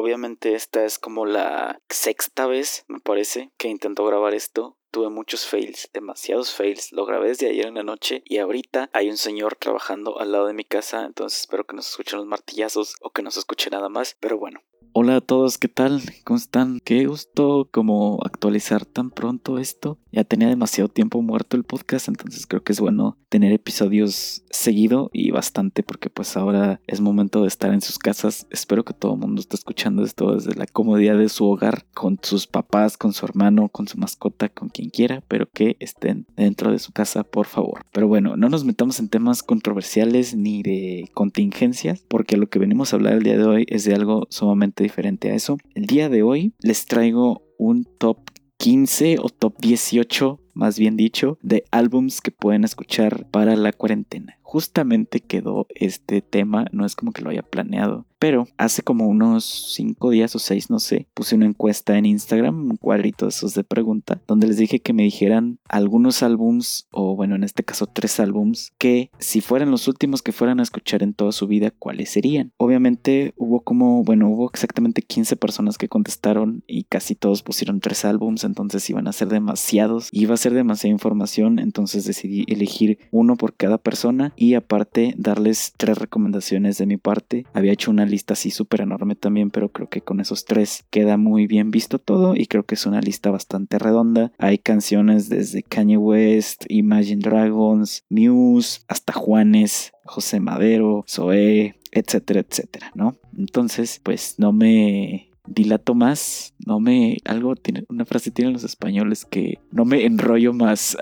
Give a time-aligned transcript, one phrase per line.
[0.00, 4.78] Obviamente esta es como la sexta vez, me parece, que intento grabar esto.
[4.90, 6.90] Tuve muchos fails, demasiados fails.
[6.92, 10.46] Lo grabé desde ayer en la noche y ahorita hay un señor trabajando al lado
[10.46, 13.40] de mi casa, entonces espero que no se escuchen los martillazos o que no se
[13.40, 14.16] escuche nada más.
[14.20, 16.02] Pero bueno, Hola a todos, ¿qué tal?
[16.24, 16.80] ¿Cómo están?
[16.82, 19.98] Qué gusto como actualizar tan pronto esto.
[20.10, 25.08] Ya tenía demasiado tiempo muerto el podcast, entonces creo que es bueno tener episodios seguido
[25.12, 28.48] y bastante porque pues ahora es momento de estar en sus casas.
[28.50, 32.18] Espero que todo el mundo esté escuchando esto desde la comodidad de su hogar, con
[32.22, 36.72] sus papás, con su hermano, con su mascota, con quien quiera, pero que estén dentro
[36.72, 37.86] de su casa, por favor.
[37.92, 42.92] Pero bueno, no nos metamos en temas controversiales ni de contingencias, porque lo que venimos
[42.92, 45.58] a hablar el día de hoy es de algo sumamente diferente a eso.
[45.74, 48.18] El día de hoy les traigo un top
[48.58, 54.38] 15 o top 18, más bien dicho, de álbums que pueden escuchar para la cuarentena.
[54.42, 59.72] Justamente quedó este tema, no es como que lo haya planeado, pero hace como unos
[59.74, 63.54] 5 días o 6, no sé, puse una encuesta en Instagram, un cuadrito de esos
[63.54, 67.86] de pregunta, donde les dije que me dijeran algunos álbums, o bueno, en este caso
[67.86, 71.70] tres álbums, que si fueran los últimos que fueran a escuchar en toda su vida,
[71.70, 72.52] ¿cuáles serían?
[72.58, 78.04] Obviamente hubo como, bueno, hubo exactamente 15 personas que contestaron y casi todos pusieron tres
[78.04, 83.36] álbums, entonces iban a ser demasiados, iba a ser demasiada información, entonces decidí elegir uno
[83.36, 87.46] por cada persona y aparte darles tres recomendaciones de mi parte.
[87.54, 91.16] Había hecho una lista así súper enorme también, pero creo que con esos tres queda
[91.16, 94.32] muy bien visto todo y creo que es una lista bastante redonda.
[94.38, 102.92] Hay canciones desde Kanye West, Imagine Dragons, Muse, hasta Juanes, José Madero, Zoé, etcétera, etcétera,
[102.94, 103.16] ¿no?
[103.36, 109.24] Entonces, pues no me dilato más, no me, algo tiene, una frase tienen los españoles
[109.24, 110.96] que no me enrollo más,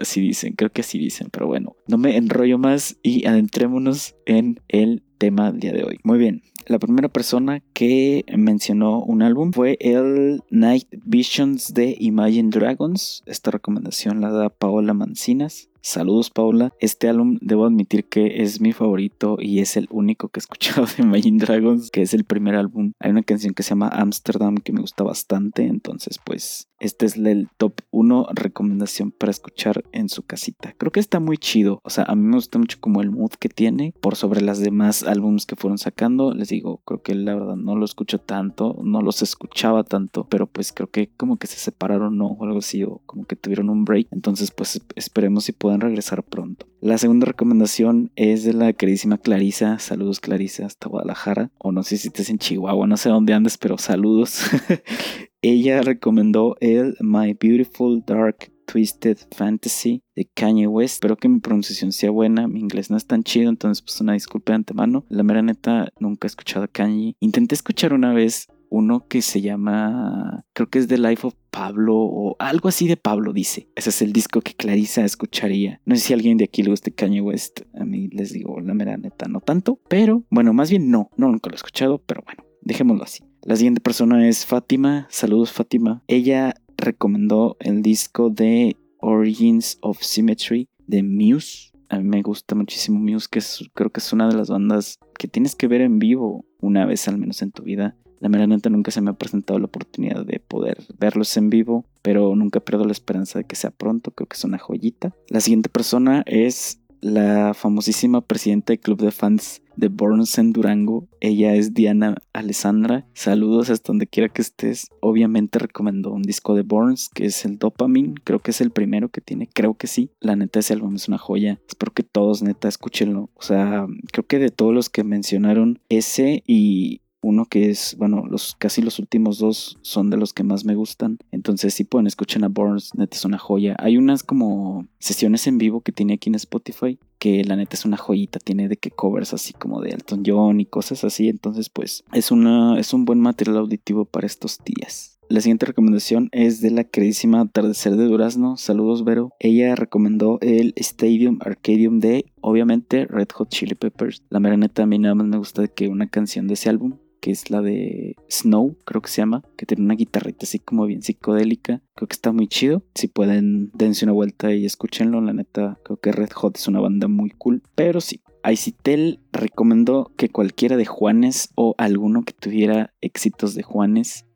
[0.00, 4.60] así dicen, creo que así dicen, pero bueno, no me enrollo más y adentrémonos en
[4.68, 5.98] el tema del día de hoy.
[6.02, 12.50] Muy bien, la primera persona que mencionó un álbum fue el Night Visions de Imagine
[12.50, 13.22] Dragons.
[13.26, 15.68] Esta recomendación la da Paola Mancinas.
[15.84, 16.72] Saludos Paula.
[16.78, 20.86] Este álbum debo admitir que es mi favorito y es el único que he escuchado
[20.86, 22.92] de Imagine Dragons, que es el primer álbum.
[23.00, 27.16] Hay una canción que se llama Amsterdam que me gusta bastante, entonces pues este es
[27.16, 30.74] el top 1 recomendación para escuchar en su casita.
[30.76, 33.30] Creo que está muy chido, o sea, a mí me gusta mucho como el mood
[33.38, 36.34] que tiene por sobre las demás álbums que fueron sacando.
[36.34, 40.46] Les digo, creo que la verdad no lo escucho tanto, no los escuchaba tanto, pero
[40.46, 42.26] pues creo que como que se separaron ¿no?
[42.26, 44.08] o algo así o como que tuvieron un break.
[44.10, 46.66] Entonces pues esperemos si pueden regresar pronto.
[46.80, 49.78] La segunda recomendación es de la queridísima Clarisa.
[49.78, 51.52] Saludos Clarisa hasta Guadalajara.
[51.58, 54.42] O no sé si estés en Chihuahua, no sé dónde andes, pero saludos.
[55.44, 60.94] Ella recomendó el My Beautiful Dark Twisted Fantasy de Kanye West.
[60.94, 62.46] Espero que mi pronunciación sea buena.
[62.46, 65.04] Mi inglés no es tan chido, entonces pues una disculpa de antemano.
[65.08, 67.16] La mera neta nunca he escuchado a Kanye.
[67.18, 71.96] Intenté escuchar una vez uno que se llama, creo que es The Life of Pablo
[71.96, 73.68] o algo así de Pablo, dice.
[73.74, 75.80] Ese es el disco que Clarisa escucharía.
[75.84, 77.62] No sé si alguien de aquí le guste Kanye West.
[77.74, 79.80] A mí les digo, la mera neta, no tanto.
[79.88, 83.24] Pero bueno, más bien no, no nunca lo he escuchado, pero bueno, dejémoslo así.
[83.44, 85.08] La siguiente persona es Fátima.
[85.10, 86.04] Saludos, Fátima.
[86.06, 91.72] Ella recomendó el disco de Origins of Symmetry de Muse.
[91.88, 93.40] A mí me gusta muchísimo Muse, que
[93.74, 97.08] creo que es una de las bandas que tienes que ver en vivo una vez
[97.08, 97.96] al menos en tu vida.
[98.20, 102.36] La mera nunca se me ha presentado la oportunidad de poder verlos en vivo, pero
[102.36, 105.16] nunca pierdo la esperanza de que sea pronto, creo que es una joyita.
[105.28, 111.08] La siguiente persona es la famosísima presidenta del club de fans de Burns en Durango.
[111.20, 113.06] Ella es Diana Alessandra.
[113.12, 114.88] Saludos hasta donde quiera que estés.
[115.00, 118.14] Obviamente recomiendo un disco de Burns que es el Dopamine.
[118.24, 119.48] Creo que es el primero que tiene.
[119.52, 120.10] Creo que sí.
[120.20, 121.60] La neta ese álbum es una joya.
[121.68, 123.30] Espero que todos neta escúchenlo.
[123.34, 128.24] O sea, creo que de todos los que mencionaron ese y uno que es, bueno,
[128.28, 131.18] los casi los últimos dos son de los que más me gustan.
[131.30, 133.76] Entonces, si pueden, escuchen a Burns, neta es una joya.
[133.78, 137.84] Hay unas como sesiones en vivo que tiene aquí en Spotify, que la neta es
[137.84, 141.28] una joyita, tiene de que covers así como de Elton John y cosas así.
[141.28, 145.12] Entonces, pues, es, una, es un buen material auditivo para estos días.
[145.28, 148.58] La siguiente recomendación es de la queridísima Atardecer de Durazno.
[148.58, 149.30] Saludos, Vero.
[149.38, 154.22] Ella recomendó el Stadium Arcadium de, obviamente, Red Hot Chili Peppers.
[154.28, 156.98] La mera neta, a mí nada más me gusta que una canción de ese álbum
[157.22, 160.86] que es la de Snow, creo que se llama, que tiene una guitarrita así como
[160.86, 161.80] bien psicodélica.
[161.94, 162.82] Creo que está muy chido.
[162.94, 165.20] Si pueden, dense una vuelta y escúchenlo.
[165.20, 167.62] La neta, creo que Red Hot es una banda muy cool.
[167.76, 174.26] Pero sí, Aicitel recomendó que cualquiera de Juanes o alguno que tuviera éxitos de Juanes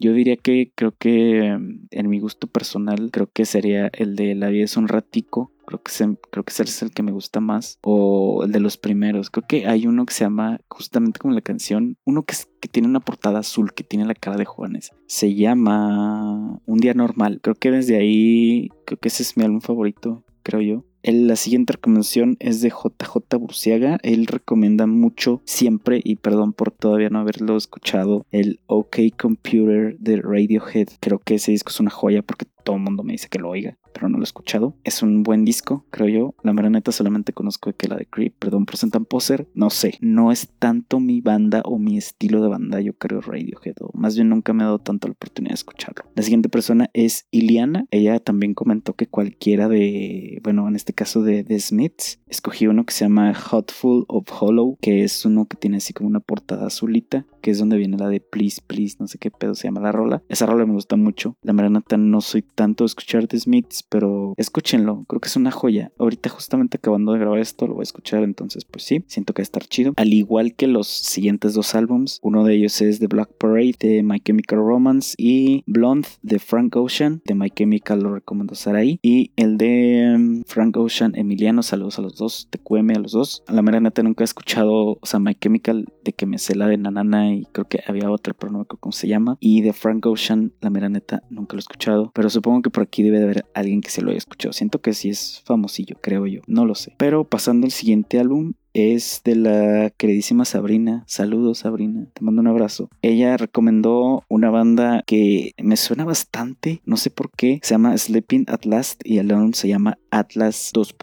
[0.00, 4.34] Yo diría que creo que mm, en mi gusto personal, creo que sería el de
[4.34, 5.52] La vida es un ratico.
[5.66, 5.92] Creo que,
[6.30, 7.78] creo que ese es el que me gusta más.
[7.82, 9.30] O el de los primeros.
[9.30, 12.88] Creo que hay uno que se llama, justamente como la canción, uno que, que tiene
[12.88, 14.92] una portada azul, que tiene la cara de Juanes.
[15.06, 17.40] Se llama Un día normal.
[17.42, 21.74] Creo que desde ahí, creo que ese es mi álbum favorito, creo yo la siguiente
[21.74, 23.98] recomendación es de JJ Burciaga.
[24.02, 30.20] Él recomienda mucho siempre, y perdón por todavía no haberlo escuchado, el OK Computer de
[30.22, 30.88] Radiohead.
[31.00, 33.48] Creo que ese disco es una joya porque todo el mundo me dice que lo
[33.48, 34.74] oiga, pero no lo he escuchado.
[34.84, 36.34] Es un buen disco, creo yo.
[36.42, 39.48] La mera neta solamente conozco que la de Creep, perdón por ser tan poser.
[39.54, 43.74] No sé, no es tanto mi banda o mi estilo de banda, yo creo Radiohead,
[43.80, 46.04] o más bien nunca me ha dado tanto la oportunidad de escucharlo.
[46.14, 47.86] La siguiente persona es Iliana.
[47.90, 52.86] Ella también comentó que cualquiera de, bueno, en este caso de The Smiths, escogí uno
[52.86, 56.66] que se llama Hotful of Hollow, que es uno que tiene así como una portada
[56.66, 59.80] azulita, que es donde viene la de Please, Please, no sé qué pedo se llama
[59.80, 60.22] la rola.
[60.28, 61.36] Esa rola me gusta mucho.
[61.42, 65.50] La mera neta no soy tanto escuchar The Smiths, pero escúchenlo, creo que es una
[65.50, 65.92] joya.
[65.98, 69.42] Ahorita justamente acabando de grabar esto lo voy a escuchar, entonces pues sí, siento que
[69.42, 69.92] va a estar chido.
[69.96, 74.02] Al igual que los siguientes dos álbums, uno de ellos es The Black Parade de
[74.02, 79.32] My Chemical Romance y Blonde de Frank Ocean, de My Chemical lo recomiendo ahí y
[79.36, 83.42] el de um, Frank Ocean Emiliano, saludos a los dos, TQM a los dos.
[83.46, 86.54] A la mera neta nunca he escuchado, o sea, My Chemical de que me sé
[86.54, 89.36] la de Nanana y creo que había otra, pero no me acuerdo cómo se llama.
[89.40, 92.84] Y de Frank Ocean, la mera neta nunca lo he escuchado, pero Supongo que por
[92.84, 94.52] aquí debe de haber alguien que se lo haya escuchado.
[94.52, 96.40] Siento que sí es famosillo, creo yo.
[96.46, 96.94] No lo sé.
[96.96, 101.04] Pero pasando al siguiente álbum, es de la queridísima Sabrina.
[101.06, 102.06] Saludos, Sabrina.
[102.12, 102.88] Te mando un abrazo.
[103.02, 107.60] Ella recomendó una banda que me suena bastante, no sé por qué.
[107.62, 110.94] Se llama Sleeping at Last y el álbum se llama Atlas 2.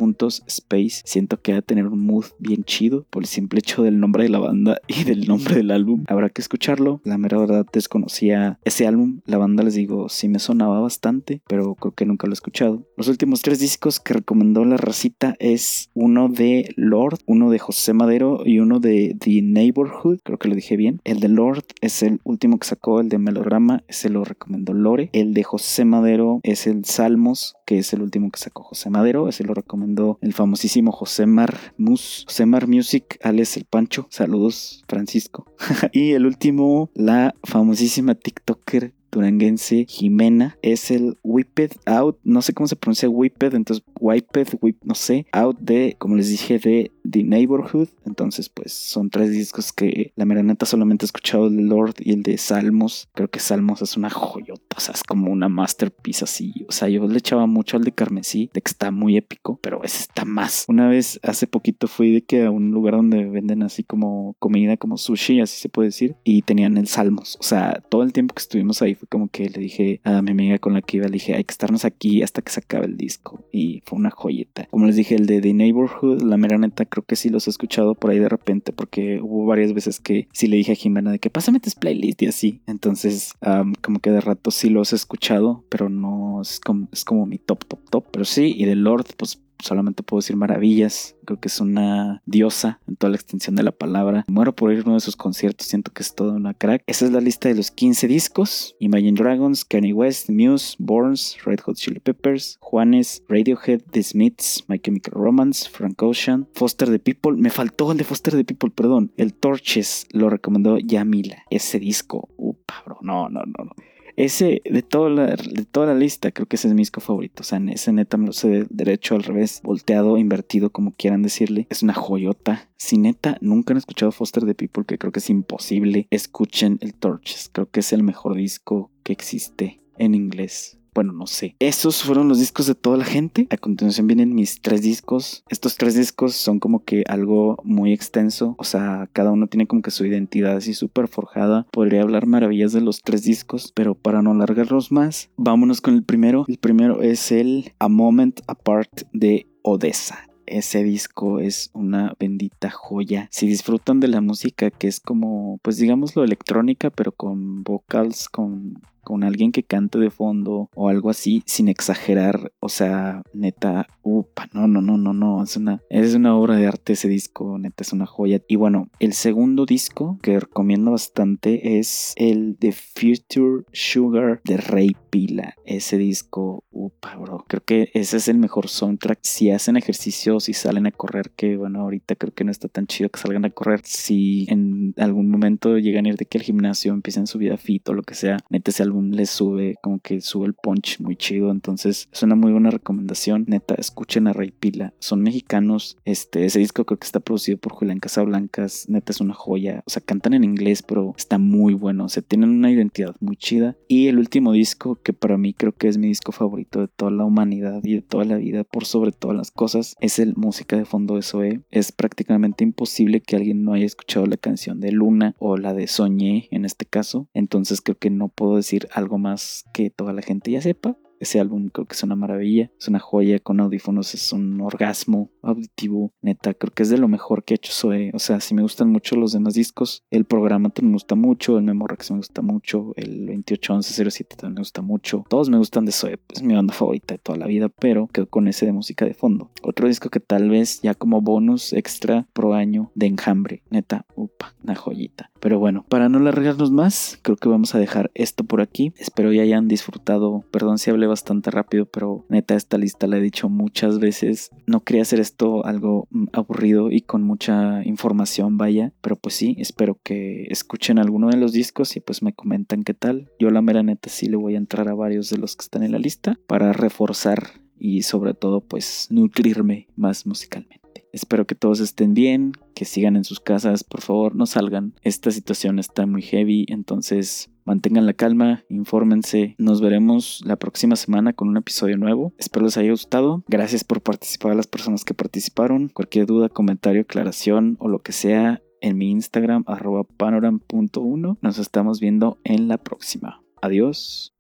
[0.48, 1.02] Space.
[1.06, 4.24] Siento que va a tener un mood bien chido por el simple hecho del nombre
[4.24, 6.04] de la banda y del nombre del álbum.
[6.08, 7.02] Habrá que escucharlo.
[7.04, 9.22] La mera verdad desconocía ese álbum.
[9.26, 12.86] La banda, les digo, sí me sonaba bastante, pero creo que nunca lo he escuchado.
[12.98, 17.94] Los últimos tres discos que recomendó la racita es uno de Lord, uno de José
[17.94, 21.02] Madero y uno de The Neighborhood, creo que lo dije bien.
[21.04, 25.10] El de Lord es el último que sacó, el de Melodrama, ese lo recomendó Lore.
[25.14, 29.28] El de José Madero es el Salmos, que es el último que sacó José Madero,
[29.30, 34.06] ese lo recomendó el famosísimo José Mar Mus, José Mar Music, Alex el Pancho.
[34.12, 35.52] Saludos, Francisco.
[35.92, 42.68] y el último, la famosísima TikToker duranguense Jimena es el Whipped Out, no sé cómo
[42.68, 47.24] se pronuncia Whipped, entonces Whipped, whip, no sé, Out de, como les dije, de The
[47.24, 47.90] Neighborhood.
[48.06, 52.24] Entonces, pues son tres discos que la meraneta solamente he escuchado el Lord y el
[52.24, 53.10] de Salmos.
[53.14, 56.66] Creo que Salmos es una joyota, o sea, es como una masterpiece así.
[56.68, 59.84] O sea, yo le echaba mucho al de Carmesí, de que está muy épico, pero
[59.84, 60.66] ese está más.
[60.68, 64.78] Una vez, hace poquito fui de que a un lugar donde venden así como comida,
[64.78, 67.38] como sushi, así se puede decir, y tenían el Salmos.
[67.40, 70.32] O sea, todo el tiempo que estuvimos ahí fue como que le dije a mi
[70.32, 72.86] amiga con la que iba, le dije, hay que estarnos aquí hasta que se acabe
[72.86, 73.46] el disco.
[73.52, 74.68] Y fue una joyeta.
[74.72, 77.50] Como les dije, el de The Neighborhood, la mera neta, creo que sí los he
[77.50, 81.12] escuchado por ahí de repente, porque hubo varias veces que sí le dije a Jimena
[81.12, 82.62] de que pásame tus playlist y así.
[82.68, 83.34] Entonces,
[83.82, 87.38] como que de rato sí los he escuchado, pero no es como, es como mi
[87.38, 88.06] top, top, top.
[88.12, 91.16] Pero sí, y de Lord, pues solamente puedo decir maravillas.
[91.26, 94.24] Creo que es una diosa en toda la extensión de la palabra.
[94.28, 96.84] Muero por ir a uno de sus conciertos, siento que es toda una crack.
[96.88, 98.76] Esa es la lista de los 15 discos.
[98.80, 104.80] Imagine Dragons, Kanye West, Muse, Borns, Red Hot Chili Peppers, Juanes, Radiohead, The Smiths, My
[104.80, 107.34] Chemical Romance, Frank Ocean, Foster the People.
[107.38, 109.12] Me faltó el de Foster the People, perdón.
[109.18, 111.44] El Torches lo recomendó Yamila.
[111.50, 112.30] Ese disco.
[112.38, 112.98] Upa, bro.
[113.02, 113.72] No, no, no, no.
[114.16, 117.42] Ese, de toda, la, de toda la lista, creo que ese es mi disco favorito.
[117.42, 121.68] O sea, ese neta me lo sé derecho, al revés, volteado, invertido, como quieran decirle.
[121.70, 122.70] Es una joyota.
[122.78, 126.94] Si neta nunca han escuchado Foster the People, que creo que es imposible, escuchen el
[126.94, 127.50] Torches.
[127.52, 130.78] Creo que es el mejor disco que existe en inglés.
[130.96, 131.58] Bueno, no sé.
[131.60, 133.48] Esos fueron los discos de toda la gente.
[133.50, 135.44] A continuación vienen mis tres discos.
[135.50, 138.56] Estos tres discos son como que algo muy extenso.
[138.58, 141.68] O sea, cada uno tiene como que su identidad así súper forjada.
[141.70, 146.04] Podría hablar maravillas de los tres discos, pero para no alargarlos más, vámonos con el
[146.04, 146.46] primero.
[146.48, 153.28] El primero es el A Moment Apart de Odessa ese disco es una bendita joya.
[153.32, 158.80] Si disfrutan de la música que es como, pues digámoslo, electrónica, pero con vocals, con
[159.06, 162.52] con alguien que cante de fondo o algo así, sin exagerar.
[162.60, 165.44] O sea, neta, upa, no, no, no, no, no.
[165.44, 168.42] Es una, es una obra de arte ese disco, neta, es una joya.
[168.48, 174.96] Y bueno, el segundo disco que recomiendo bastante es el The Future Sugar de Rey
[175.10, 175.56] Pila.
[175.66, 177.46] Ese disco, upa, bro.
[177.48, 179.20] Creo que ese es el mejor soundtrack.
[179.22, 182.88] Si hacen ejercicio, si salen a correr, que bueno, ahorita creo que no está tan
[182.88, 183.82] chido que salgan a correr.
[183.84, 187.88] Si en algún momento llegan a ir de que al gimnasio empiecen su vida fit
[187.90, 191.16] o lo que sea, neta, ese álbum les sube, como que sube el punch muy
[191.16, 191.52] chido.
[191.52, 193.46] Entonces, es una muy buena recomendación.
[193.48, 194.94] Neta, escuchen a Rey Pila.
[195.00, 195.98] Son mexicanos.
[196.06, 198.90] Este, ese disco creo que está producido por Julián Casablancas.
[198.90, 199.84] Neta, es una joya.
[199.86, 202.06] O sea, cantan en inglés, pero está muy bueno.
[202.06, 203.76] O sea, tienen una identidad muy chida.
[203.88, 207.12] Y el último disco, que para mí creo que es mi disco favorito de toda
[207.12, 210.78] la humanidad y de toda la vida, por sobre todas las cosas, es el Música
[210.78, 211.62] de Fondo SOE.
[211.72, 215.88] Es prácticamente imposible que alguien no haya escuchado la canción de Luna o la de
[215.88, 217.28] Soñé en este caso.
[217.34, 220.98] Entonces creo que no puedo decir algo más que toda la gente ya sepa.
[221.20, 225.32] Ese álbum creo que es una maravilla, es una joya con audífonos, es un orgasmo
[225.42, 228.12] auditivo, neta, creo que es de lo mejor que ha hecho Zoe.
[228.14, 231.64] O sea, si me gustan mucho los demás discos, el programa me gusta mucho, el
[231.64, 235.24] Memorex me gusta mucho, el 281107 también me gusta mucho.
[235.30, 238.28] Todos me gustan de Zoe, es mi banda favorita de toda la vida, pero quedo
[238.28, 239.52] con ese de música de fondo.
[239.62, 244.56] Otro disco que tal vez ya como bonus extra pro año de enjambre, neta, upa,
[244.64, 245.32] una joyita.
[245.40, 248.94] Pero bueno, para no largarnos más, creo que vamos a dejar esto por aquí.
[248.98, 250.44] Espero ya hayan disfrutado.
[250.50, 254.52] Perdón si hablé bastante rápido, pero neta, esta lista la he dicho muchas veces.
[254.66, 258.94] No quería hacer esto algo mm, aburrido y con mucha información, vaya.
[259.02, 262.94] Pero pues sí, espero que escuchen alguno de los discos y pues me comentan qué
[262.94, 263.30] tal.
[263.40, 265.84] Yo la mera neta sí le voy a entrar a varios de los que están
[265.84, 270.85] en la lista para reforzar y sobre todo pues nutrirme más musicalmente.
[271.16, 274.96] Espero que todos estén bien, que sigan en sus casas, por favor, no salgan.
[275.02, 279.56] Esta situación está muy heavy, entonces mantengan la calma, infórmense.
[279.58, 282.34] Nos veremos la próxima semana con un episodio nuevo.
[282.38, 283.46] Espero les haya gustado.
[283.48, 285.88] Gracias por participar a las personas que participaron.
[285.88, 291.38] Cualquier duda, comentario, aclaración o lo que sea en mi Instagram arroba panoram.1.
[291.42, 293.42] Nos estamos viendo en la próxima.
[293.62, 294.35] Adiós.